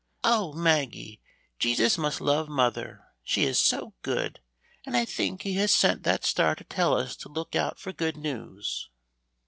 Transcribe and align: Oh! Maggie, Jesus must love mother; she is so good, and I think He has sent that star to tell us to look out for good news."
Oh! 0.23 0.51
Maggie, 0.53 1.21
Jesus 1.59 1.95
must 1.95 2.21
love 2.21 2.49
mother; 2.49 3.03
she 3.23 3.43
is 3.43 3.59
so 3.59 3.93
good, 4.01 4.39
and 4.83 4.97
I 4.97 5.05
think 5.05 5.43
He 5.43 5.53
has 5.57 5.71
sent 5.71 6.01
that 6.05 6.25
star 6.25 6.55
to 6.55 6.63
tell 6.63 6.97
us 6.97 7.15
to 7.17 7.29
look 7.29 7.55
out 7.55 7.77
for 7.77 7.93
good 7.93 8.17
news." 8.17 8.89